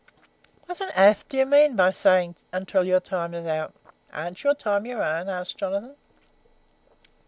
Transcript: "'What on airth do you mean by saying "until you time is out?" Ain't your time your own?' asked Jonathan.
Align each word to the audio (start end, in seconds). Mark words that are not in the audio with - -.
"'What 0.65 0.81
on 0.81 0.89
airth 0.95 1.29
do 1.29 1.37
you 1.37 1.45
mean 1.45 1.75
by 1.75 1.91
saying 1.91 2.37
"until 2.51 2.83
you 2.83 2.99
time 2.99 3.35
is 3.35 3.45
out?" 3.45 3.75
Ain't 4.11 4.43
your 4.43 4.55
time 4.55 4.87
your 4.87 5.03
own?' 5.03 5.29
asked 5.29 5.57
Jonathan. 5.59 5.95